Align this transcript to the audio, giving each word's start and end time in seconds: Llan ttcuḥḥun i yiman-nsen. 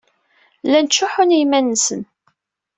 Llan 0.65 0.87
ttcuḥḥun 0.87 1.35
i 1.35 1.37
yiman-nsen. 1.39 2.01